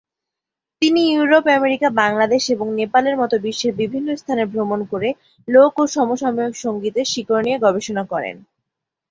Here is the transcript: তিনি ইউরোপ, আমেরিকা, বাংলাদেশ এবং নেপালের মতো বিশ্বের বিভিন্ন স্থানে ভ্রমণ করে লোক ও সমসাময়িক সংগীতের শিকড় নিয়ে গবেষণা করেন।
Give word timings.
তিনি 0.81 1.01
ইউরোপ, 1.07 1.45
আমেরিকা, 1.57 1.87
বাংলাদেশ 2.01 2.43
এবং 2.49 2.67
নেপালের 2.79 3.15
মতো 3.17 3.35
বিশ্বের 3.45 3.73
বিভিন্ন 3.81 4.09
স্থানে 4.15 4.43
ভ্রমণ 4.45 4.79
করে 4.91 5.09
লোক 5.47 5.71
ও 5.77 5.93
সমসাময়িক 5.95 6.55
সংগীতের 6.57 7.09
শিকড় 7.13 7.43
নিয়ে 7.45 7.57
গবেষণা 7.65 8.03
করেন। 8.11 8.35